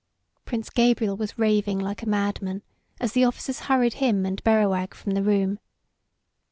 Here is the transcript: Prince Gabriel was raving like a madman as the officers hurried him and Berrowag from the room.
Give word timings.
Prince 0.45 0.71
Gabriel 0.71 1.15
was 1.15 1.37
raving 1.37 1.77
like 1.77 2.01
a 2.01 2.09
madman 2.09 2.63
as 2.99 3.11
the 3.11 3.23
officers 3.23 3.59
hurried 3.69 3.93
him 3.93 4.25
and 4.25 4.43
Berrowag 4.43 4.95
from 4.95 5.11
the 5.11 5.21
room. 5.21 5.59